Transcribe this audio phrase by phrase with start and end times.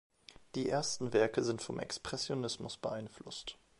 [0.55, 3.59] Die ersten Werke sind vom Expressionismus beeinflusst.